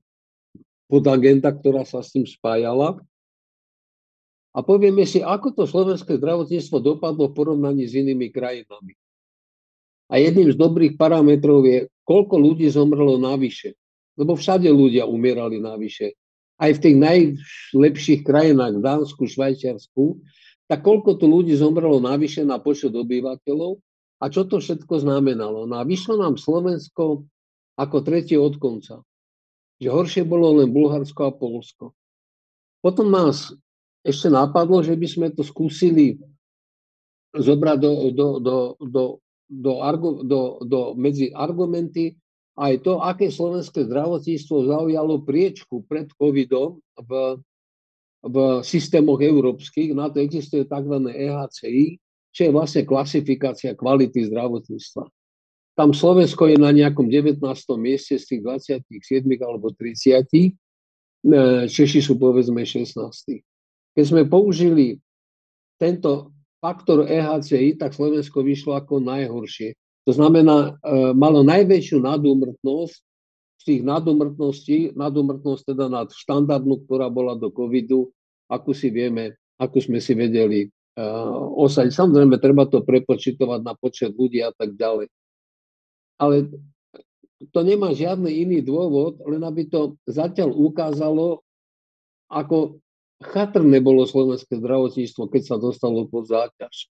[0.89, 2.97] podagenda, ktorá sa s tým spájala.
[4.49, 8.97] A povieme si, ako to slovenské zdravotníctvo dopadlo v porovnaní s inými krajinami.
[10.09, 13.77] A jedným z dobrých parametrov je, koľko ľudí zomrelo navyše.
[14.17, 16.17] Lebo všade ľudia umierali navyše.
[16.57, 20.17] Aj v tých najlepších krajinách, Dánsku, Švajčiarsku,
[20.65, 23.77] tak koľko tu ľudí zomrelo navyše na počet obyvateľov
[24.19, 25.69] a čo to všetko znamenalo.
[25.69, 27.23] No a vyšlo nám Slovensko
[27.79, 29.05] ako tretie od konca.
[29.79, 31.95] Že horšie bolo len Bulharsko a Polsko.
[32.83, 33.55] Potom nás
[34.03, 36.19] ešte napadlo, že by sme to skúsili
[37.35, 39.03] zobrať do, do, do, do
[39.49, 39.81] do,
[40.23, 42.13] do, do, medzi argumenty
[42.59, 47.39] aj to, aké slovenské zdravotníctvo zaujalo priečku pred covidom v,
[48.21, 49.95] v systémoch európskych.
[49.95, 50.95] Na to existuje tzv.
[51.07, 51.97] EHCI,
[52.35, 55.07] čo je vlastne klasifikácia kvality zdravotníctva.
[55.79, 57.39] Tam Slovensko je na nejakom 19.
[57.79, 58.83] mieste z tých 27
[59.39, 60.27] alebo 30.
[60.27, 60.51] E,
[61.71, 62.99] Češi sú povedzme 16.
[63.95, 64.99] Keď sme použili
[65.79, 69.71] tento faktor EHCI, tak Slovensko vyšlo ako najhoršie.
[70.03, 72.99] To znamená, e, malo najväčšiu nadúmrtnosť
[73.59, 78.11] z tých nadúmrtností, nadúmrtnosť teda nad štandardnú, ktorá bola do covidu,
[78.51, 81.91] ako si vieme, ako sme si vedeli uh, osadiť.
[81.91, 85.11] Samozrejme, treba to prepočitovať na počet ľudí a tak ďalej.
[86.19, 86.51] Ale
[87.55, 91.41] to nemá žiadny iný dôvod, len aby to zatiaľ ukázalo,
[92.27, 92.83] ako
[93.23, 96.91] chatrné bolo slovenské zdravotníctvo, keď sa dostalo pod záťaž.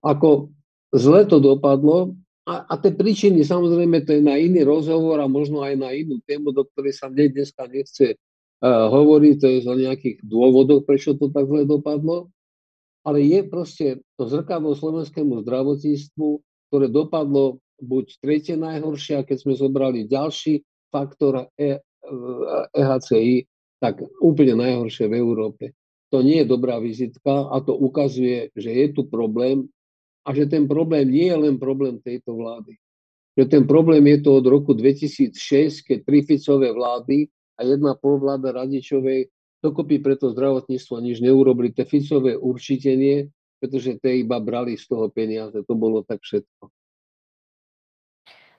[0.00, 0.52] Ako
[0.92, 2.16] zle to dopadlo
[2.48, 6.16] a, a tie príčiny, samozrejme, to je na iný rozhovor a možno aj na inú
[6.24, 11.12] tému, do ktorej sa mne dneska nechce uh, hovoriť, to je o nejakých dôvodoch, prečo
[11.12, 12.32] to tak zle dopadlo.
[13.04, 16.28] Ale je proste to zrkadlo slovenskému zdravotníctvu,
[16.72, 21.78] ktoré dopadlo buď tretie najhoršie, a keď sme zobrali ďalší faktor e,
[22.74, 23.46] EHCI,
[23.78, 25.64] tak úplne najhoršie v Európe.
[26.10, 29.68] To nie je dobrá vizitka a to ukazuje, že je tu problém
[30.24, 32.76] a že ten problém nie je len problém tejto vlády.
[33.38, 35.30] že ten problém je to od roku 2006,
[35.86, 39.30] keď tri Ficové vlády a jedna polvláda Radičovej
[39.62, 41.70] dokopy preto zdravotníctvo nič neurobili.
[41.70, 43.30] Tie Ficové určite nie,
[43.62, 45.54] pretože tie iba brali z toho peniaze.
[45.66, 46.66] To bolo tak všetko.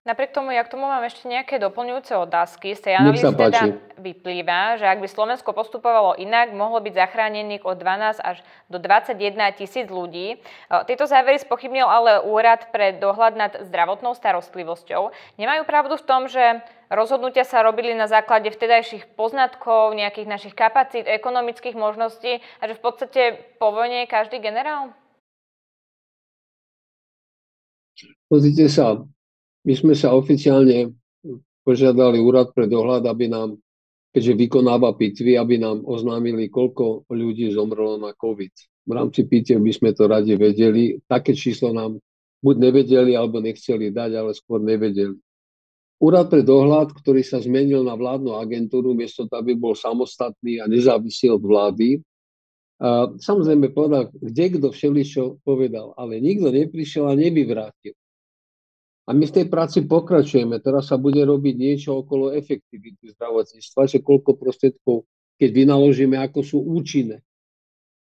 [0.10, 2.74] Napriek tomu, ja k tomu mám ešte nejaké doplňujúce otázky.
[2.74, 7.78] Z tej analýzy teda vyplýva, že ak by Slovensko postupovalo inak, mohlo byť zachránených od
[7.78, 8.41] 12 až
[8.74, 10.41] do 21 tisíc ľudí.
[10.89, 15.13] Tieto závery spochybnil ale Úrad pre dohľad nad zdravotnou starostlivosťou.
[15.38, 21.06] Nemajú pravdu v tom, že rozhodnutia sa robili na základe vtedajších poznatkov, nejakých našich kapacít,
[21.06, 23.22] ekonomických možností a že v podstate
[23.62, 24.89] po vojne je každý generál?
[28.26, 29.06] Pozrite sa,
[29.65, 30.93] my sme sa oficiálne
[31.67, 33.60] požiadali úrad pre dohľad, aby nám,
[34.15, 38.54] keďže vykonáva pitvy, aby nám oznámili, koľko ľudí zomrlo na COVID.
[38.89, 40.98] V rámci pitiev by sme to radi vedeli.
[41.06, 42.02] Také číslo nám
[42.41, 45.13] buď nevedeli, alebo nechceli dať, ale skôr nevedeli.
[46.00, 50.65] Úrad pre dohľad, ktorý sa zmenil na vládnu agentúru, miesto to, aby bol samostatný a
[50.65, 52.00] nezávislý od vlády,
[52.80, 57.91] a samozrejme povedal, kde kto všeličo povedal, ale nikto neprišiel a nevyvrátil.
[59.10, 60.62] A my v tej práci pokračujeme.
[60.62, 65.10] Teraz sa bude robiť niečo okolo efektivity zdravotníctva, že koľko prostriedkov,
[65.41, 67.26] keď vynaložíme, ako sú účinné.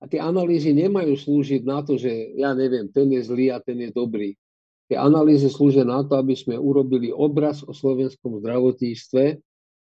[0.00, 3.76] A tie analýzy nemajú slúžiť na to, že ja neviem, ten je zlý a ten
[3.76, 4.40] je dobrý.
[4.88, 9.37] Tie analýzy slúžia na to, aby sme urobili obraz o slovenskom zdravotníctve,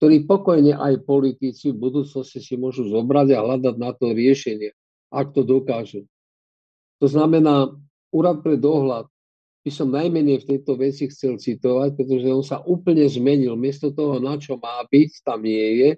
[0.01, 4.73] ktorý pokojne aj politici v budúcnosti si môžu zobrať a hľadať na to riešenie,
[5.13, 6.09] ak to dokážu.
[7.01, 7.73] To znamená,
[8.09, 9.09] úrad pre dohľad
[9.67, 13.59] by som najmenej v tejto veci chcel citovať, pretože on sa úplne zmenil.
[13.59, 15.89] Miesto toho, na čo má byť, tam nie je.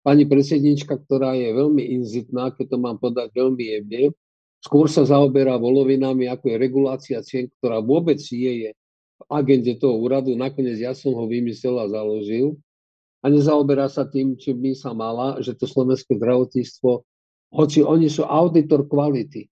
[0.00, 4.16] Pani predsednička, ktorá je veľmi inzitná, keď to mám podať veľmi jemne,
[4.64, 8.70] skôr sa zaoberá volovinami, ako je regulácia cien, ktorá vôbec nie je
[9.20, 10.32] v agende toho úradu.
[10.32, 12.56] Nakoniec ja som ho vymyslel a založil.
[13.20, 17.04] A nezaoberá sa tým, či by sa mala, že to slovenské zdravotníctvo,
[17.52, 19.52] hoci oni sú auditor kvality,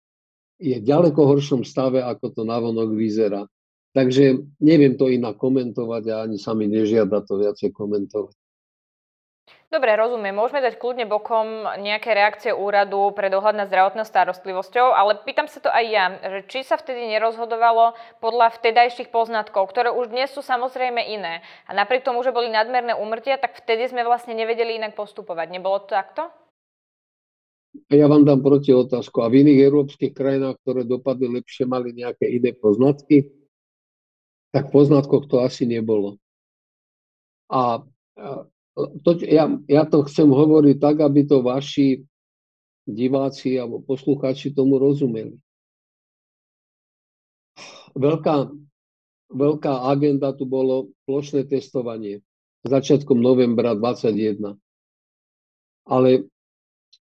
[0.58, 3.46] je v ďaleko horšom stave, ako to navonok vyzerá.
[3.90, 8.38] Takže neviem to inak komentovať a ani sa mi nežiada to viacej komentovať.
[9.70, 10.34] Dobre, rozumiem.
[10.34, 15.62] Môžeme dať kľudne bokom nejaké reakcie úradu pre dohľad nad zdravotnou starostlivosťou, ale pýtam sa
[15.62, 20.42] to aj ja, že či sa vtedy nerozhodovalo podľa vtedajších poznatkov, ktoré už dnes sú
[20.42, 21.46] samozrejme iné.
[21.70, 25.54] A napriek tomu, že boli nadmerné úmrtia, tak vtedy sme vlastne nevedeli inak postupovať.
[25.54, 26.34] Nebolo to takto?
[27.94, 29.22] Ja vám dám proti otázku.
[29.22, 33.39] A v iných európskych krajinách, ktoré dopadli lepšie, mali nejaké iné poznatky?
[34.50, 36.18] Tak poznatkoch to asi nebolo.
[37.50, 37.86] A
[39.04, 42.06] to, ja, ja to chcem hovoriť tak, aby to vaši
[42.90, 45.38] diváci alebo poslucháči tomu rozumeli.
[47.94, 48.50] Veľká,
[49.34, 52.22] veľká agenda tu bolo plošné testovanie
[52.66, 54.58] začiatkom novembra 2021.
[55.90, 56.30] Ale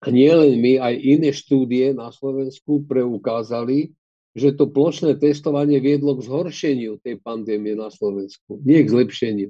[0.05, 3.93] nie len my, aj iné štúdie na Slovensku preukázali,
[4.35, 9.49] že to plošné testovanie viedlo k zhoršeniu tej pandémie na Slovensku, nie k zlepšeniu.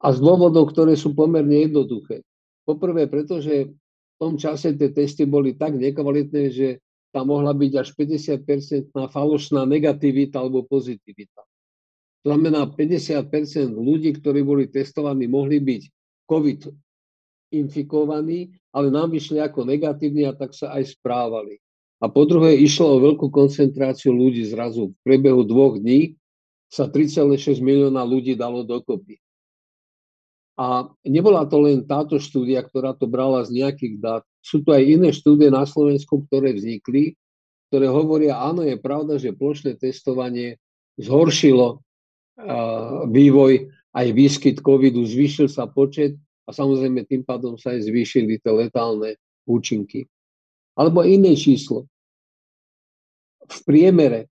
[0.00, 2.24] A z dôvodov, ktoré sú pomerne jednoduché.
[2.64, 6.80] Poprvé, pretože v tom čase tie testy boli tak nekvalitné, že
[7.12, 11.44] tam mohla byť až 50% na falošná negativita alebo pozitivita.
[12.24, 15.82] To znamená, 50% ľudí, ktorí boli testovaní, mohli byť
[16.28, 16.60] COVID
[17.50, 21.58] infikovaní, ale nám vyšli ako negatívni a tak sa aj správali.
[22.00, 24.96] A po druhé, išlo o veľkú koncentráciu ľudí zrazu.
[24.96, 26.16] V priebehu dvoch dní
[26.72, 29.20] sa 3,6 milióna ľudí dalo dokopy.
[30.60, 34.24] A nebola to len táto štúdia, ktorá to brala z nejakých dát.
[34.40, 37.16] Sú tu aj iné štúdie na Slovensku, ktoré vznikli,
[37.68, 40.60] ktoré hovoria, áno, je pravda, že plošné testovanie
[41.00, 41.80] zhoršilo
[43.08, 46.16] vývoj aj výskyt covidu, zvýšil sa počet
[46.48, 50.08] a samozrejme tým pádom sa aj zvýšili tie letálne účinky.
[50.78, 51.86] Alebo iné číslo.
[53.50, 54.30] V priemere,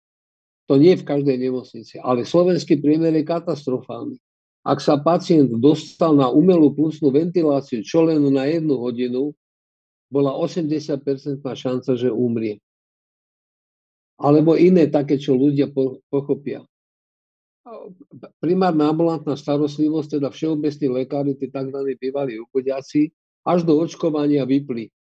[0.66, 4.16] to nie v každej nemocnici, ale slovenský priemer je katastrofálny.
[4.64, 9.36] Ak sa pacient dostal na umelú plusnú ventiláciu čo len na jednu hodinu,
[10.08, 12.62] bola 80% šanca, že umrie.
[14.14, 15.68] Alebo iné také, čo ľudia
[16.08, 16.62] pochopia.
[18.38, 21.78] Primárna ambulantná starostlivosť, teda všeobecní lekári, tí tzv.
[21.98, 23.10] bývalí uchodiaci,
[23.42, 24.93] až do očkovania vypli.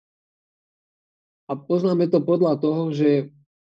[1.54, 3.30] A poznáme to podľa toho, že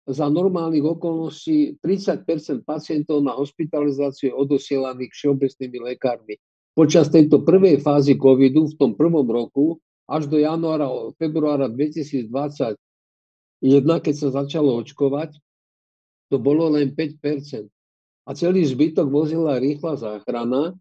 [0.06, 6.38] za normálnych okolností 30% pacientov na hospitalizáciu je odosielaných všeobecnými lekármi.
[6.78, 10.86] Počas tejto prvej fázy covidu v tom prvom roku až do januára,
[11.18, 12.30] februára 2020,
[13.66, 15.34] jedna, keď sa začalo očkovať,
[16.30, 17.74] to bolo len 5%
[18.24, 20.78] a celý zbytok vozila rýchla záchrana,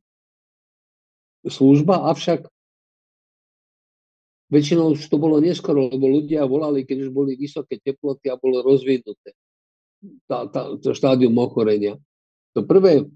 [1.49, 2.52] služba, avšak
[4.53, 8.61] väčšinou už to bolo neskoro, lebo ľudia volali, keď už boli vysoké teploty a bolo
[8.61, 9.33] rozvinuté
[10.27, 11.99] tá, tá, to štádium ochorenia.
[12.59, 13.07] To prvé,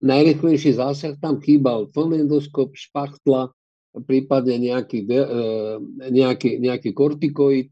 [0.00, 3.52] najrychlejší zásah tam chýbal fonendoskop, špachtla,
[4.06, 5.24] prípadne nejaký, e,
[6.10, 7.70] nejaký, nejaký kortikoid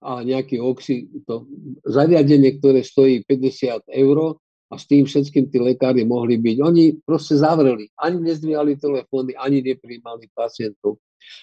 [0.00, 1.44] a nejaký oxy, to
[1.84, 6.56] zariadenie, ktoré stojí 50 eur a s tým všetkým tí lekári mohli byť.
[6.62, 10.98] Oni proste zavreli, ani nezdvíhali telefóny, ani nepríjmali pacientov.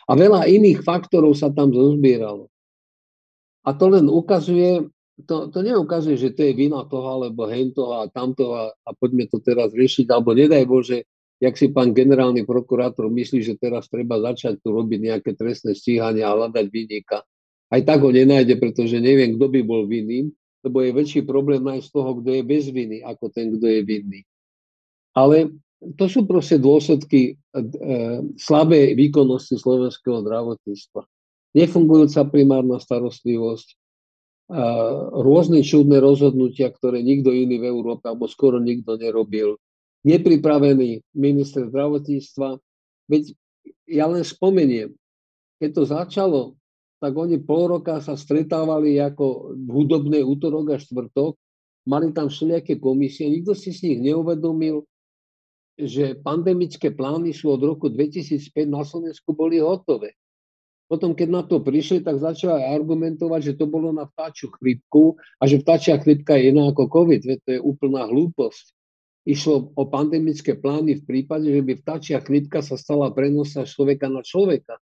[0.07, 2.49] A veľa iných faktorov sa tam zozbieralo.
[3.67, 4.87] A to len ukazuje,
[5.27, 9.27] to, to neukazuje, že to je vina toho, alebo hentoho a tamtoho a, a poďme
[9.27, 11.03] to teraz riešiť, alebo nedaj Bože,
[11.37, 16.25] jak si pán generálny prokurátor myslí, že teraz treba začať tu robiť nejaké trestné stíhanie
[16.25, 17.21] a hľadať vinníka.
[17.67, 20.31] Aj tak ho nenájde, pretože neviem, kto by bol vinným,
[20.65, 24.21] lebo je väčší problém nájsť toho, kto je bez viny, ako ten, kto je vinný.
[25.13, 27.61] Ale to sú proste dôsledky e,
[28.33, 31.05] slabej výkonnosti slovenského zdravotníctva.
[31.53, 33.75] Nefungujúca primárna starostlivosť, e,
[35.21, 39.61] rôzne čudné rozhodnutia, ktoré nikto iný v Európe alebo skoro nikto nerobil,
[40.01, 42.57] nepripravený minister zdravotníctva.
[43.05, 43.37] Veď
[43.85, 44.97] ja len spomeniem,
[45.61, 46.41] keď to začalo,
[46.97, 51.37] tak oni pol roka sa stretávali ako hudobné útorok a štvrtok,
[51.85, 54.81] mali tam všelijaké komisie, nikto si z nich neuvedomil,
[55.77, 60.17] že pandemické plány sú od roku 2005 na Slovensku boli hotové.
[60.87, 65.43] Potom, keď na to prišli, tak začali argumentovať, že to bolo na vtáčiu chrypku a
[65.43, 67.21] že vtáčia chrypka je iná ako COVID.
[67.27, 68.71] Veď to je úplná hlúposť.
[69.27, 74.23] Išlo o pandemické plány v prípade, že by vtáčia chrypka sa stala prenosa človeka na
[74.23, 74.79] človeka.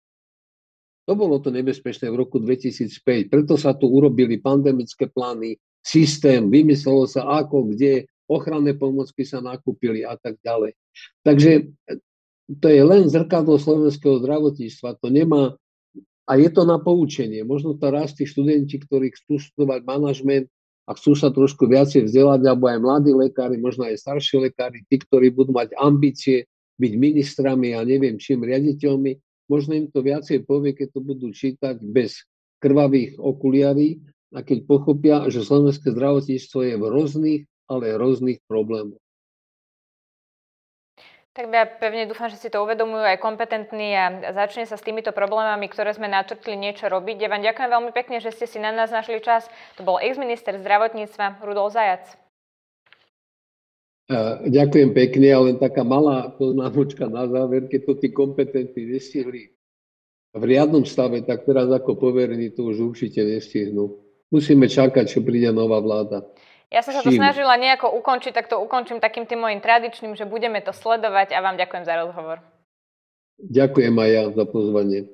[1.09, 3.32] To bolo to nebezpečné v roku 2005.
[3.32, 10.03] Preto sa tu urobili pandemické plány, systém, vymyslelo sa ako, kde, ochranné pomocky sa nakúpili
[10.05, 10.77] a tak ďalej.
[11.25, 11.72] Takže
[12.61, 15.01] to je len zrkadlo slovenského zdravotníctva.
[15.01, 15.57] To nemá,
[16.25, 17.45] a je to na poučenie.
[17.45, 20.47] Možno to raz tí študenti, ktorí chcú študovať manažment
[20.85, 25.01] a chcú sa trošku viacej vzdelať, alebo aj mladí lekári, možno aj starší lekári, tí,
[25.01, 26.45] ktorí budú mať ambície
[26.77, 29.16] byť ministrami a neviem čím riaditeľmi,
[29.49, 32.25] možno im to viacej povie, keď to budú čítať bez
[32.61, 34.01] krvavých okuliarí
[34.35, 39.01] a keď pochopia, že slovenské zdravotníctvo je v rôznych, ale rôznych problémoch.
[41.35, 45.11] Tak ja pevne dúfam, že si to uvedomujú aj kompetentní a začne sa s týmito
[45.11, 47.19] problémami, ktoré sme načrtli, niečo robiť.
[47.19, 49.51] Ja vám ďakujem veľmi pekne, že ste si na nás našli čas.
[49.75, 52.07] To bol ex-minister zdravotníctva Rudol Zajac.
[54.47, 59.51] Ďakujem pekne, ale len taká malá poznámočka na záver, keď to tí kompetentní nestihli
[60.39, 63.99] v riadnom stave, tak teraz ako poverení to už určite nestihnú.
[64.31, 66.23] Musíme čakať, čo príde nová vláda.
[66.75, 70.27] Ja som sa to snažila nejako ukončiť, tak to ukončím takým tým mojim tradičným, že
[70.27, 72.43] budeme to sledovať a vám ďakujem za rozhovor.
[73.39, 75.07] Ďakujem aj ja za pozvanie.